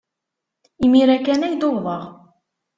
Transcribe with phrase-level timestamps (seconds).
[0.85, 2.03] Imir-a kan ay d-uwḍeɣ.